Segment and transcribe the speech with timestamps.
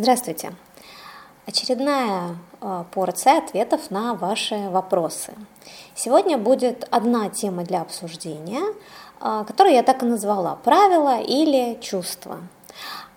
[0.00, 0.52] Здравствуйте.
[1.44, 5.32] Очередная э, порция ответов на ваши вопросы.
[5.96, 8.62] Сегодня будет одна тема для обсуждения,
[9.20, 12.38] э, которую я так и назвала– правила или чувства.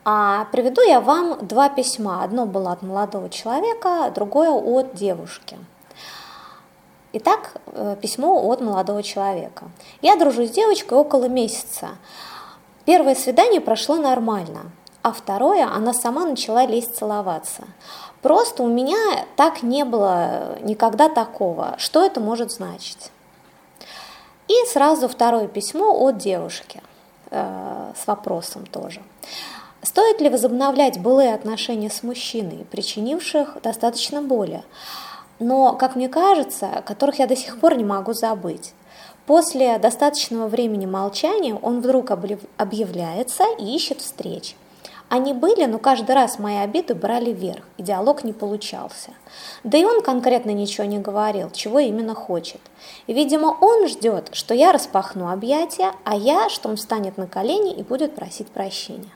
[0.05, 2.23] А приведу я вам два письма.
[2.23, 5.59] Одно было от молодого человека, другое от девушки.
[7.13, 9.65] Итак, э, письмо от молодого человека.
[10.01, 11.89] Я дружу с девочкой около месяца.
[12.85, 14.71] Первое свидание прошло нормально–
[15.03, 17.63] а второе, она сама начала лезть целоваться.
[18.21, 21.75] Просто у меня так не было никогда такого.
[21.77, 23.11] Что это может значить?
[24.47, 26.81] И сразу второе письмо от девушки
[27.31, 29.01] э, с вопросом тоже.
[29.81, 34.63] Стоит ли возобновлять былые отношения с мужчиной, причинивших достаточно боли,
[35.39, 38.73] но, как мне кажется, которых я до сих пор не могу забыть?
[39.25, 44.55] После достаточного времени молчания он вдруг объявляется и ищет встреч.
[45.11, 49.09] Они были, но каждый раз мои обиды брали вверх, и диалог не получался.
[49.65, 52.61] Да и он конкретно ничего не говорил, чего именно хочет.
[53.07, 57.83] Видимо, он ждет, что я распахну объятия, а я, что он встанет на колени и
[57.83, 59.11] будет просить прощения.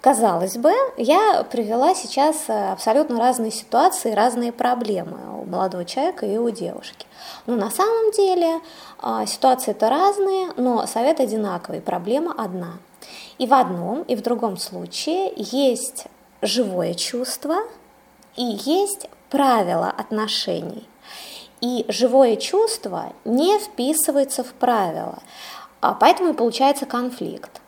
[0.00, 6.50] Казалось бы, я привела сейчас абсолютно разные ситуации, разные проблемы у молодого человека и у
[6.50, 7.06] девушки.
[7.46, 8.58] Но на самом деле
[9.00, 12.72] а, ситуации-то разные, но совет одинаковый, проблема одна–
[13.38, 16.06] и в одном, и в другом случае есть
[16.42, 17.56] живое чувство
[18.36, 20.86] и есть правила отношений.
[21.60, 25.18] И живое чувство не вписывается в правила,
[25.80, 27.60] а поэтому и получается конфликт.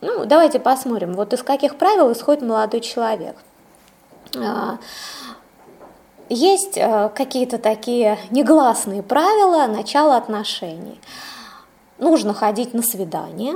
[0.00, 3.36] Ну, давайте посмотрим, вот из каких правил исходит молодой человек.
[4.36, 4.78] А,
[6.28, 11.00] есть э, какие-то такие негласные правила начала отношений.
[11.98, 13.54] Нужно ходить на свидание,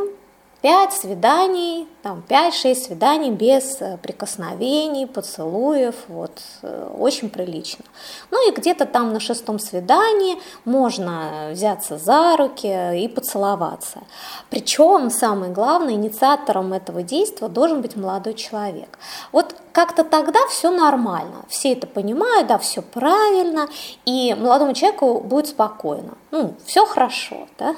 [0.63, 7.83] Пять свиданий, там пять-шесть свиданий без э, прикосновений, поцелуев, вот, э, очень прилично.
[8.31, 10.37] Ну и где-то там на шестом свидании
[10.67, 14.03] можно взяться за руки и поцеловаться.
[14.51, 18.99] Причем, самое главное, инициатором этого действия должен быть молодой человек.
[19.33, 23.67] Вот как-то тогда все нормально, все это понимают, да, все правильно,
[24.05, 27.75] и молодому человеку будет спокойно, ну, все хорошо, да.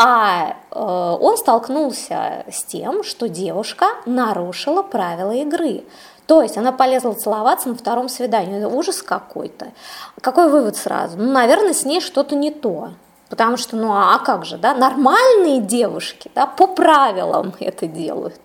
[0.00, 5.84] А э, он столкнулся с тем, что девушка нарушила правила игры.
[6.26, 8.58] То есть она полезла целоваться на втором свидании.
[8.58, 9.72] Это ужас какой-то.
[10.20, 11.18] Какой вывод сразу?
[11.18, 12.90] Ну, наверное, с ней что-то не то.
[13.28, 18.40] Потому что, ну а как же, да, нормальные девушки, да, по правилам это делают.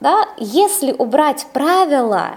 [0.00, 2.36] Да, если убрать правила,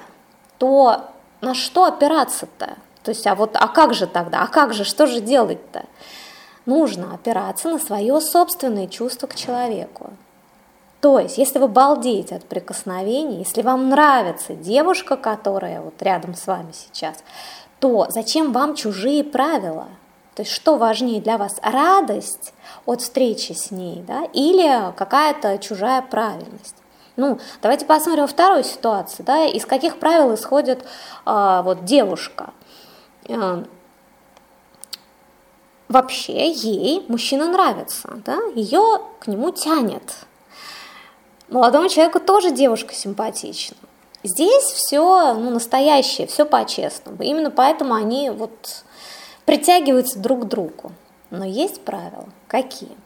[0.58, 1.06] то
[1.40, 2.76] на что опираться-то?
[3.04, 5.86] То есть, а вот, а как же тогда, а как же, что же делать-то?
[6.68, 10.12] Нужно опираться на свое собственное чувство к человеку.
[11.02, 16.46] То есть, если вы балдеете от прикосновений, если вам нравится девушка, которая вот рядом с
[16.46, 17.18] вами сейчас,
[17.80, 19.88] то зачем вам чужие правила?
[20.36, 22.54] То есть, что важнее для вас, радость
[22.86, 26.76] от встречи с ней, да, или какая-то чужая правильность?
[27.16, 30.86] Ну, давайте посмотрим вторую ситуацию, да, из каких правил исходит
[31.26, 32.52] э, вот девушка.
[33.28, 33.64] Э,
[35.88, 40.16] вообще ей мужчина нравится, да, ее к нему тянет.
[41.50, 43.78] Молодому человеку тоже девушка симпатична.
[44.24, 47.22] Здесь все ну, настоящее, все по-честному.
[47.22, 48.84] Именно поэтому они вот
[49.46, 50.92] притягиваются друг к другу.
[51.30, 52.28] Но есть правила.
[52.48, 52.98] Какие?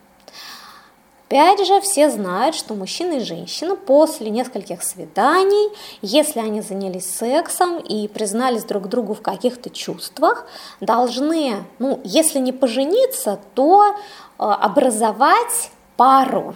[1.32, 7.80] Опять же, все знают, что мужчина и женщина после нескольких свиданий, если они занялись сексом
[7.80, 10.46] и признались друг другу в каких-то чувствах,
[10.82, 16.54] должны, ну, если не пожениться, то э, образовать пару.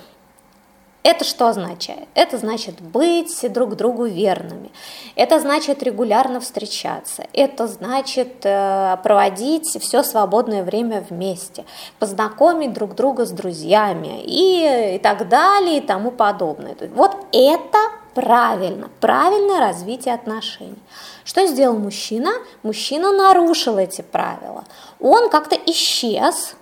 [1.05, 2.07] Это что означает?
[2.15, 4.71] Это значит быть друг другу верными.
[5.15, 7.27] Это значит регулярно встречаться.
[7.31, 11.63] Это значит э, проводить все свободное время вместе,
[11.99, 16.75] познакомить друг друга с друзьями и, и так далее и тому подобное.
[16.95, 17.77] Вот это
[18.15, 20.81] правильно, правильное развитие отношений.
[21.23, 22.31] Что сделал мужчина?
[22.63, 24.63] Мужчина нарушил эти правила.
[24.99, 26.55] Он как-то исчез,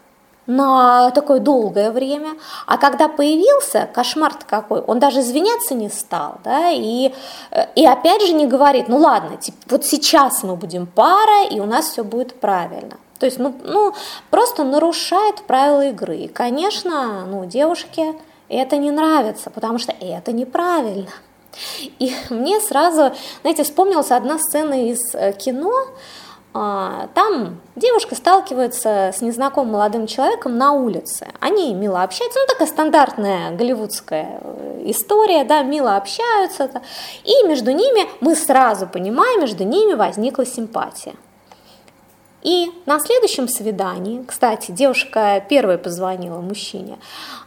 [0.46, 2.36] на такое долгое время.
[2.66, 7.14] А когда появился, кошмар-то какой, он даже извиняться не стал, да, и,
[7.52, 11.60] э, и опять же не говорит, ну ладно, типа, вот сейчас мы будем пара, и
[11.60, 12.98] у нас все будет правильно.
[13.20, 13.94] То есть, ну, ну,
[14.30, 16.18] просто нарушает правила игры.
[16.18, 18.16] И, конечно, ну, девушке
[18.50, 21.10] это не нравится, потому что это неправильно.
[22.00, 25.74] И мне сразу, знаете, вспомнилась одна сцена из э, кино,
[26.54, 31.28] там девушка сталкивается с незнакомым молодым человеком на улице.
[31.40, 36.70] Они мило общаются, ну такая стандартная голливудская э, история, да, мило общаются.
[37.24, 41.16] И между ними, мы сразу понимаем, между ними возникла симпатия.
[42.44, 47.00] И на следующем свидании, кстати, девушка первая позвонила мужчине,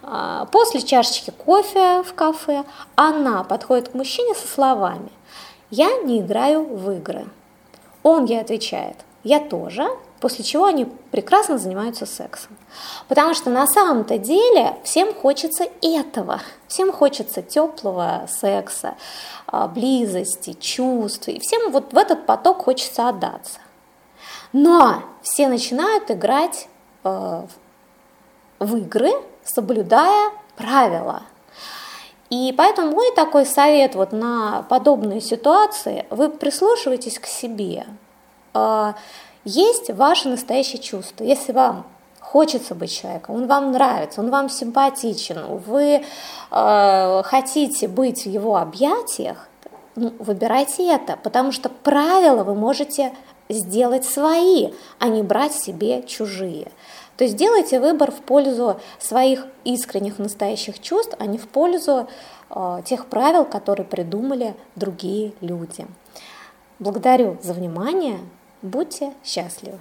[0.03, 2.65] а, после чашечки кофе в кафе,
[2.95, 5.11] она подходит к мужчине со словами
[5.71, 7.27] «Я не играю в игры».
[8.09, 9.85] Он ей отвечает «Я тоже»,
[10.21, 12.57] после чего они прекрасно занимаются сексом.
[13.09, 18.95] Потому что на самом-то деле всем хочется этого, всем хочется теплого секса,
[19.49, 23.59] а, близости, чувств, и всем вот в этот поток хочется отдаться.
[24.53, 26.69] Но все начинают играть
[27.03, 27.43] э,
[28.61, 29.11] в игры,
[29.43, 31.23] соблюдая правила.
[32.31, 37.87] И поэтому мой такой совет вот на подобные ситуации, вы прислушивайтесь к себе.
[38.55, 38.95] Э,
[39.45, 41.25] есть ваши настоящие чувства.
[41.25, 41.87] Если вам
[42.21, 46.03] хочется быть человеком, он вам нравится, он вам симпатичен, вы
[46.51, 49.49] э, хотите быть в его объятиях,
[49.95, 53.13] ну, выбирайте это, потому что правила вы можете
[53.49, 56.73] сделать свои, а не брать себе чужие.
[57.17, 62.09] То есть делайте выбор в пользу своих искренних настоящих чувств, а не в пользу
[62.51, 65.87] э, тех правил, которые придумали другие люди.
[66.79, 68.19] Благодарю за внимание.
[68.61, 69.79] Будьте счастливы!